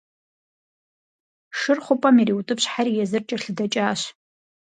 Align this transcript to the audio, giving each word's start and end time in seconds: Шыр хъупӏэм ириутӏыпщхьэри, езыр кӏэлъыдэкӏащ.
Шыр 1.57 1.79
хъупӏэм 1.85 2.15
ириутӏыпщхьэри, 2.21 2.97
езыр 3.03 3.23
кӏэлъыдэкӏащ. 3.27 4.01